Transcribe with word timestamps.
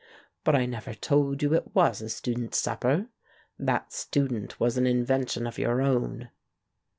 But 0.43 0.55
I 0.55 0.65
never 0.65 0.95
told 0.95 1.43
you 1.43 1.53
it 1.53 1.75
was 1.75 2.01
a 2.01 2.09
student's 2.09 2.57
supper. 2.57 3.05
That 3.59 3.93
student 3.93 4.59
was 4.59 4.75
an 4.75 4.85
inven 4.85 5.29
tion 5.29 5.45
of 5.45 5.59
your 5.59 5.79
own." 5.79 6.31